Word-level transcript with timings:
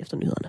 efter 0.00 0.16
nyhederne. 0.16 0.48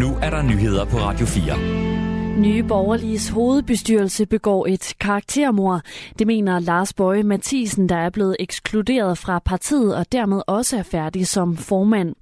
Nu 0.00 0.08
er 0.22 0.30
der 0.30 0.42
nyheder 0.42 0.84
på 0.84 0.96
Radio 0.96 1.26
4. 1.26 1.91
Nye 2.38 2.62
Borgerliges 2.62 3.28
hovedbestyrelse 3.28 4.26
begår 4.26 4.66
et 4.66 4.94
karaktermord. 5.00 5.80
Det 6.18 6.26
mener 6.26 6.58
Lars 6.58 6.92
Bøje 6.92 7.22
Mathisen, 7.22 7.88
der 7.88 7.96
er 7.96 8.10
blevet 8.10 8.36
ekskluderet 8.40 9.18
fra 9.18 9.38
partiet 9.38 9.96
og 9.96 10.12
dermed 10.12 10.42
også 10.46 10.78
er 10.78 10.82
færdig 10.82 11.26
som 11.26 11.56
formand. 11.56 12.14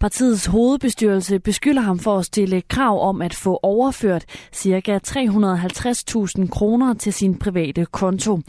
Partiets 0.00 0.46
hovedbestyrelse 0.46 1.38
beskylder 1.38 1.82
ham 1.82 1.98
for 1.98 2.18
at 2.18 2.24
stille 2.24 2.60
krav 2.60 3.08
om 3.08 3.22
at 3.22 3.34
få 3.34 3.60
overført 3.62 4.24
ca. 4.54 4.98
350.000 5.08 6.48
kroner 6.48 6.94
til 6.94 7.12
sin 7.12 7.38
private 7.38 7.86
konto. 7.86 8.40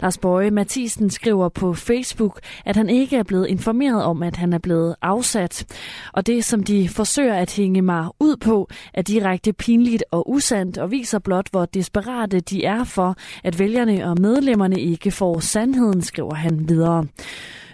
Lars 0.00 0.18
Bøje 0.18 0.50
Mathisen 0.50 1.10
skriver 1.10 1.48
på 1.48 1.74
Facebook, 1.74 2.40
at 2.64 2.76
han 2.76 2.88
ikke 2.88 3.16
er 3.16 3.22
blevet 3.22 3.46
informeret 3.46 4.04
om, 4.04 4.22
at 4.22 4.36
han 4.36 4.52
er 4.52 4.58
blevet 4.58 4.94
afsat. 5.02 5.66
Og 6.12 6.26
det, 6.26 6.44
som 6.44 6.62
de 6.62 6.88
forsøger 6.88 7.34
at 7.34 7.52
hænge 7.52 7.82
mig 7.82 8.08
ud 8.20 8.36
på, 8.36 8.68
er 8.94 9.02
direkte 9.02 9.52
pinligt 9.52 10.04
og 10.10 10.30
usandt 10.30 10.63
usandt 10.64 10.78
og 10.78 10.90
viser 10.90 11.18
blot, 11.24 11.50
hvor 11.50 11.64
desperate 11.64 12.40
de 12.40 12.64
er 12.64 12.84
for, 12.96 13.14
at 13.44 13.54
vælgerne 13.58 14.04
og 14.10 14.16
medlemmerne 14.20 14.80
ikke 14.80 15.10
får 15.10 15.40
sandheden, 15.40 16.02
skriver 16.02 16.34
han 16.34 16.68
videre. 16.68 17.04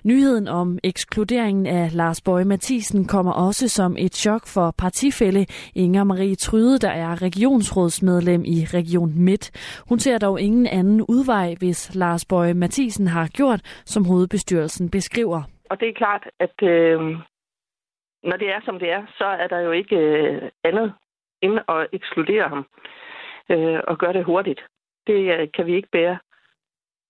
Nyheden 0.04 0.48
om 0.48 0.78
ekskluderingen 0.84 1.66
af 1.66 1.94
Lars 1.94 2.20
Bøge 2.20 2.44
Mathisen 2.44 3.06
kommer 3.06 3.32
også 3.32 3.68
som 3.68 3.96
et 3.98 4.14
chok 4.14 4.46
for 4.54 4.74
partifælle 4.78 5.46
Inger 5.74 6.04
Marie 6.04 6.34
Tryde, 6.34 6.78
der 6.78 6.90
er 6.90 7.22
regionsrådsmedlem 7.22 8.42
i 8.44 8.58
Region 8.78 9.12
Midt. 9.24 9.44
Hun 9.88 9.98
ser 9.98 10.18
dog 10.18 10.40
ingen 10.40 10.66
anden 10.66 11.00
udvej, 11.14 11.54
hvis 11.58 11.94
Lars 11.94 12.24
Bøge 12.24 12.54
Mathisen 12.54 13.06
har 13.06 13.26
gjort, 13.38 13.60
som 13.86 14.04
hovedbestyrelsen 14.04 14.90
beskriver. 14.90 15.42
Og 15.70 15.80
det 15.80 15.88
er 15.88 16.00
klart, 16.02 16.24
at 16.40 16.56
øh, 16.62 17.00
når 18.30 18.36
det 18.36 18.48
er, 18.54 18.60
som 18.64 18.78
det 18.78 18.90
er, 18.90 19.02
så 19.18 19.24
er 19.24 19.48
der 19.48 19.60
jo 19.60 19.72
ikke 19.72 19.96
øh, 19.96 20.42
andet 20.64 20.92
ind 21.42 21.58
og 21.66 21.86
ekskludere 21.92 22.48
ham 22.48 22.66
øh, 23.50 23.80
og 23.88 23.98
gøre 23.98 24.12
det 24.12 24.24
hurtigt. 24.24 24.60
Det 25.06 25.40
øh, 25.40 25.48
kan 25.54 25.66
vi 25.66 25.74
ikke 25.76 25.88
bære. 25.92 26.18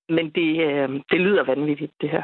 Men 0.09 0.31
det, 0.31 0.51
øh, 0.67 0.89
det 1.11 1.21
lyder 1.21 1.45
vanvittigt, 1.45 1.93
det 2.01 2.11
her. 2.11 2.23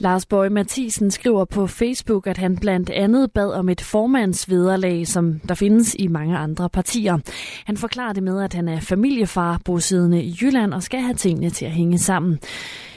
Lars 0.00 0.26
Bøge 0.26 0.50
Mathisen 0.50 1.10
skriver 1.10 1.44
på 1.44 1.66
Facebook, 1.66 2.26
at 2.26 2.38
han 2.38 2.56
blandt 2.60 2.90
andet 2.90 3.32
bad 3.34 3.52
om 3.52 3.68
et 3.68 3.80
formandsvederlag, 3.92 5.06
som 5.06 5.40
der 5.48 5.54
findes 5.54 5.96
i 5.98 6.06
mange 6.08 6.36
andre 6.36 6.68
partier. 6.68 7.18
Han 7.66 7.76
forklarer 7.76 8.12
det 8.12 8.22
med, 8.22 8.44
at 8.44 8.54
han 8.54 8.68
er 8.68 8.80
familiefar 8.80 9.60
bosiddende 9.64 10.22
i 10.22 10.32
Jylland 10.42 10.74
og 10.74 10.82
skal 10.82 11.00
have 11.00 11.14
tingene 11.14 11.50
til 11.50 11.66
at 11.66 11.72
hænge 11.72 11.98
sammen. 11.98 12.38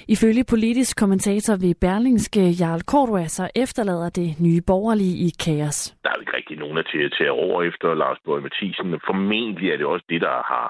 Ifølge 0.08 0.44
politisk 0.44 0.97
kommentator 0.97 1.56
ved 1.56 1.75
Berlingske 1.75 2.42
Jarl 2.59 2.81
Cordua, 2.81 3.28
så 3.28 3.50
efterlader 3.56 4.09
det 4.09 4.36
nye 4.40 4.62
borgerlige 4.62 5.18
i 5.28 5.30
kaos. 5.45 5.95
Der 6.03 6.09
er 6.09 6.14
jo 6.16 6.22
ikke 6.22 6.31
nogen 6.64 6.78
er 6.78 6.88
til 6.92 7.02
at 7.08 7.16
tage 7.17 7.31
over 7.31 7.58
efter 7.70 7.88
Lars 7.94 8.20
Borg 8.26 8.44
Mathisen. 8.44 9.00
Formentlig 9.09 9.67
er 9.70 9.78
det 9.78 9.86
også 9.86 10.06
det, 10.09 10.22
der 10.22 10.38
har 10.54 10.68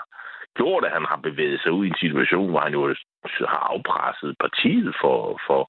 gjort, 0.60 0.86
at 0.86 0.96
han 0.98 1.06
har 1.12 1.20
bevæget 1.28 1.60
sig 1.62 1.72
ud 1.72 1.86
i 1.86 1.92
en 1.94 2.04
situation, 2.06 2.50
hvor 2.50 2.60
han 2.68 2.74
jo 2.74 2.84
har 3.54 3.64
afpresset 3.74 4.36
partiet 4.44 4.96
for, 5.02 5.40
for 5.48 5.62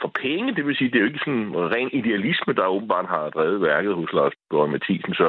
for 0.00 0.10
penge. 0.22 0.54
Det 0.56 0.66
vil 0.66 0.76
sige, 0.76 0.90
det 0.90 0.96
er 0.96 1.04
jo 1.04 1.10
ikke 1.12 1.24
sådan 1.26 1.50
ren 1.74 1.90
idealisme, 1.92 2.52
der 2.52 2.66
åbenbart 2.66 3.08
har 3.08 3.30
drevet 3.30 3.60
værket 3.60 3.94
hos 3.94 4.12
Lars 4.12 4.32
Borg 4.50 4.70
Mathisen. 4.70 5.14
Så 5.14 5.28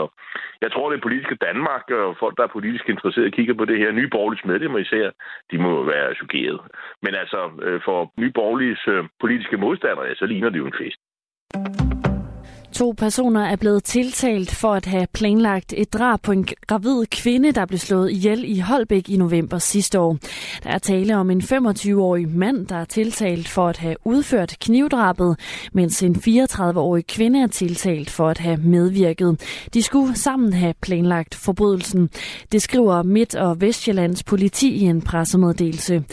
jeg 0.62 0.72
tror, 0.72 0.92
det 0.92 1.02
politiske 1.02 1.36
Danmark 1.36 1.92
og 1.92 2.18
folk, 2.20 2.38
der 2.38 2.44
er 2.44 2.56
politisk 2.58 2.90
interesserede, 2.90 3.32
kigger 3.32 3.54
på 3.54 3.66
det 3.66 3.78
her. 3.78 3.92
Nye 3.92 4.10
borgerlige 4.10 4.48
medlemmer 4.48 4.80
især, 4.80 5.12
de 5.52 5.58
må 5.58 5.84
være 5.84 6.16
chokeret. 6.16 6.60
Men 7.04 7.16
altså, 7.16 7.52
øh, 7.62 7.82
for 7.86 8.12
nye 8.20 8.32
borgerlige 8.32 8.78
øh, 8.88 9.04
politiske 9.20 9.58
modstandere, 9.58 10.16
så 10.16 10.26
ligner 10.26 10.50
det 10.50 10.58
jo 10.58 10.66
en 10.66 10.80
fest. 10.82 11.00
To 12.78 12.94
personer 12.98 13.42
er 13.42 13.56
blevet 13.56 13.84
tiltalt 13.84 14.52
for 14.52 14.74
at 14.74 14.86
have 14.86 15.08
planlagt 15.14 15.74
et 15.78 15.94
drab 15.94 16.22
på 16.22 16.32
en 16.32 16.48
gravid 16.68 17.06
kvinde, 17.06 17.52
der 17.52 17.66
blev 17.66 17.80
slået 17.80 18.12
ihjel 18.12 18.44
i 18.58 18.60
Holbæk 18.60 19.10
i 19.10 19.18
november 19.18 19.58
sidste 19.58 20.00
år. 20.00 20.18
Der 20.64 20.70
er 20.70 20.78
tale 20.78 21.18
om 21.18 21.30
en 21.30 21.42
25-årig 21.42 22.30
mand, 22.30 22.68
der 22.68 22.76
er 22.76 22.86
tiltalt 22.86 23.48
for 23.48 23.68
at 23.68 23.78
have 23.78 23.96
udført 24.06 24.56
knivdrabet, 24.60 25.40
mens 25.74 26.04
en 26.04 26.16
34-årig 26.16 27.08
kvinde 27.08 27.42
er 27.42 27.48
tiltalt 27.48 28.10
for 28.10 28.30
at 28.30 28.38
have 28.38 28.58
medvirket. 28.58 29.42
De 29.74 29.82
skulle 29.84 30.16
sammen 30.16 30.54
have 30.54 30.74
planlagt 30.82 31.36
forbrydelsen. 31.36 32.10
Det 32.52 32.62
skriver 32.62 33.04
Midt- 33.04 33.36
og 33.36 33.62
Vestjyllands 33.62 34.24
politi 34.24 34.70
i 34.70 34.82
en 34.82 35.02
pressemeddelelse. 35.02 36.04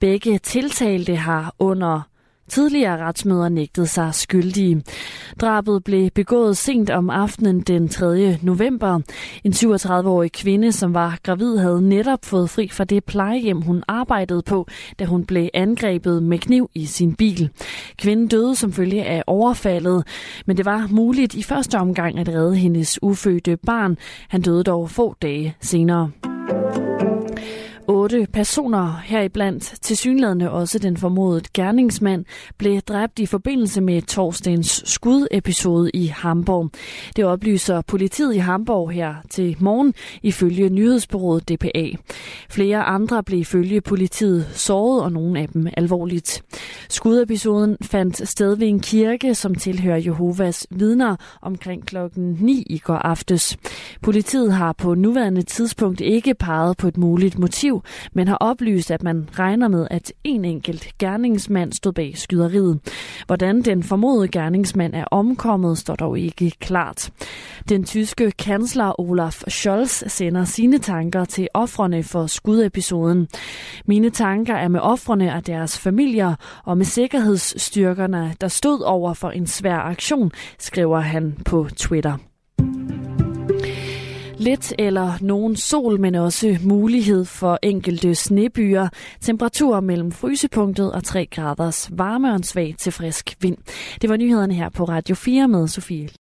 Begge 0.00 0.38
tiltalte 0.38 1.16
har 1.16 1.54
under 1.58 2.13
Tidligere 2.48 2.98
retsmøder 2.98 3.48
nægtede 3.48 3.86
sig 3.86 4.14
skyldige. 4.14 4.82
Drabet 5.40 5.84
blev 5.84 6.10
begået 6.10 6.56
sent 6.56 6.90
om 6.90 7.10
aftenen 7.10 7.60
den 7.60 7.88
3. 7.88 8.38
november. 8.42 9.00
En 9.44 9.52
37-årig 9.52 10.32
kvinde, 10.32 10.72
som 10.72 10.94
var 10.94 11.18
gravid, 11.22 11.56
havde 11.56 11.88
netop 11.88 12.24
fået 12.24 12.50
fri 12.50 12.68
fra 12.68 12.84
det 12.84 13.04
plejehjem, 13.04 13.60
hun 13.60 13.82
arbejdede 13.88 14.42
på, 14.42 14.66
da 14.98 15.04
hun 15.04 15.24
blev 15.24 15.48
angrebet 15.54 16.22
med 16.22 16.38
kniv 16.38 16.70
i 16.74 16.86
sin 16.86 17.14
bil. 17.14 17.50
Kvinden 17.98 18.28
døde 18.28 18.54
som 18.54 18.72
følge 18.72 19.04
af 19.04 19.22
overfaldet, 19.26 20.06
men 20.46 20.56
det 20.56 20.64
var 20.64 20.86
muligt 20.90 21.34
i 21.34 21.42
første 21.42 21.78
omgang 21.78 22.18
at 22.18 22.28
redde 22.28 22.56
hendes 22.56 22.98
ufødte 23.02 23.56
barn. 23.56 23.96
Han 24.28 24.42
døde 24.42 24.64
dog 24.64 24.90
få 24.90 25.14
dage 25.22 25.56
senere. 25.60 26.33
Otte 27.88 28.26
personer, 28.32 29.00
heriblandt 29.04 29.74
til 29.82 29.96
synlædende 29.96 30.50
også 30.50 30.78
den 30.78 30.96
formodede 30.96 31.44
gerningsmand, 31.54 32.24
blev 32.58 32.80
dræbt 32.80 33.18
i 33.18 33.26
forbindelse 33.26 33.80
med 33.80 34.02
torsdagens 34.02 34.82
skudepisode 34.86 35.90
i 35.94 36.06
Hamburg. 36.06 36.70
Det 37.16 37.24
oplyser 37.24 37.80
politiet 37.80 38.34
i 38.34 38.38
Hamburg 38.38 38.90
her 38.90 39.14
til 39.30 39.56
morgen 39.60 39.94
ifølge 40.22 40.68
nyhedsbyrået 40.68 41.48
DPA. 41.48 41.90
Flere 42.50 42.82
andre 42.82 43.22
blev 43.22 43.40
ifølge 43.40 43.80
politiet 43.80 44.46
såret, 44.52 45.02
og 45.02 45.12
nogle 45.12 45.40
af 45.40 45.48
dem 45.48 45.66
alvorligt. 45.76 46.42
Skudepisoden 46.88 47.76
fandt 47.82 48.28
sted 48.28 48.56
ved 48.56 48.68
en 48.68 48.80
kirke, 48.80 49.34
som 49.34 49.54
tilhører 49.54 49.96
Jehovas 49.96 50.66
vidner 50.70 51.16
omkring 51.42 51.86
klokken 51.86 52.38
9 52.40 52.64
i 52.66 52.78
går 52.78 52.94
aftes. 52.94 53.56
Politiet 54.02 54.52
har 54.52 54.72
på 54.72 54.94
nuværende 54.94 55.42
tidspunkt 55.42 56.00
ikke 56.00 56.34
peget 56.34 56.76
på 56.76 56.88
et 56.88 56.96
muligt 56.96 57.38
motiv 57.38 57.73
liv, 57.74 57.82
men 58.12 58.28
har 58.28 58.36
oplyst, 58.36 58.90
at 58.90 59.02
man 59.02 59.28
regner 59.38 59.68
med, 59.68 59.86
at 59.90 60.12
en 60.24 60.44
enkelt 60.44 60.88
gerningsmand 60.98 61.72
stod 61.72 61.92
bag 61.92 62.18
skyderiet. 62.18 62.80
Hvordan 63.26 63.62
den 63.62 63.82
formodede 63.82 64.28
gerningsmand 64.28 64.94
er 64.94 65.04
omkommet, 65.04 65.78
står 65.78 65.94
dog 65.94 66.18
ikke 66.18 66.50
klart. 66.50 67.10
Den 67.68 67.84
tyske 67.84 68.30
kansler 68.30 69.00
Olaf 69.00 69.42
Scholz 69.48 70.02
sender 70.06 70.44
sine 70.44 70.78
tanker 70.78 71.24
til 71.24 71.48
ofrene 71.54 72.02
for 72.02 72.26
skudepisoden. 72.26 73.28
Mine 73.86 74.10
tanker 74.10 74.54
er 74.54 74.68
med 74.68 74.80
ofrene 74.80 75.34
og 75.34 75.46
deres 75.46 75.78
familier 75.78 76.34
og 76.64 76.76
med 76.78 76.86
sikkerhedsstyrkerne, 76.86 78.34
der 78.40 78.48
stod 78.48 78.80
over 78.80 79.14
for 79.14 79.30
en 79.30 79.46
svær 79.46 79.78
aktion, 79.78 80.32
skriver 80.58 81.00
han 81.00 81.36
på 81.44 81.68
Twitter. 81.76 82.33
Lidt 84.44 84.72
eller 84.78 85.12
nogen 85.20 85.56
sol, 85.56 86.00
men 86.00 86.14
også 86.14 86.58
mulighed 86.62 87.24
for 87.24 87.58
enkelte 87.62 88.14
snebyer. 88.14 88.88
Temperaturer 89.20 89.80
mellem 89.80 90.12
frysepunktet 90.12 90.92
og 90.92 91.04
3 91.04 91.26
graders 91.26 91.88
varme 91.92 92.30
og 92.30 92.36
en 92.36 92.42
svag 92.42 92.74
til 92.78 92.92
frisk 92.92 93.36
vind. 93.40 93.56
Det 94.02 94.10
var 94.10 94.16
nyhederne 94.16 94.54
her 94.54 94.68
på 94.68 94.84
Radio 94.84 95.14
4 95.14 95.48
med 95.48 95.68
Sofie 95.68 96.08